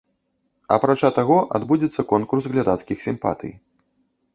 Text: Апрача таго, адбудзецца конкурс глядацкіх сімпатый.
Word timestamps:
Апрача 0.75 1.11
таго, 1.19 1.37
адбудзецца 1.59 2.09
конкурс 2.15 2.43
глядацкіх 2.55 2.97
сімпатый. 3.09 3.59